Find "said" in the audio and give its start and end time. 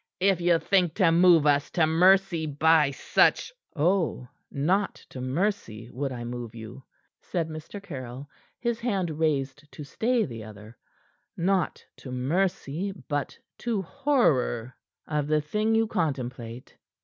7.21-7.47